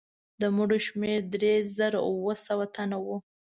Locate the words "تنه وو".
2.75-3.17